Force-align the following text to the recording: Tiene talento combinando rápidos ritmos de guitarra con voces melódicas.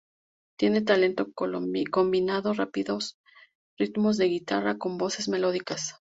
Tiene 0.57 0.81
talento 0.81 1.27
combinando 1.31 2.55
rápidos 2.55 3.19
ritmos 3.77 4.17
de 4.17 4.29
guitarra 4.29 4.79
con 4.79 4.97
voces 4.97 5.29
melódicas. 5.29 5.97